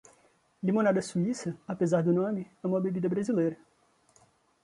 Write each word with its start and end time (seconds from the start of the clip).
Limonada 0.63 0.99
suíça, 0.99 1.55
apesar 1.67 2.01
do 2.01 2.11
nome, 2.11 2.49
é 2.63 2.65
uma 2.65 2.81
bebida 2.81 3.07
brasileira. 3.07 3.55